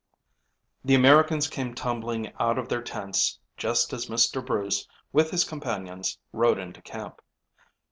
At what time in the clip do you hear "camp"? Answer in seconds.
6.81-7.21